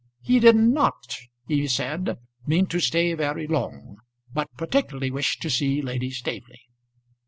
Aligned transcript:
"He 0.23 0.39
did 0.39 0.55
not," 0.55 1.15
he 1.47 1.67
said, 1.67 2.17
"mean 2.47 2.65
to 2.65 2.79
stay 2.79 3.13
very 3.13 3.45
long; 3.45 3.97
but 4.33 4.47
particularly 4.57 5.11
wished 5.11 5.43
to 5.43 5.49
see 5.51 5.79
Lady 5.79 6.09
Staveley." 6.09 6.61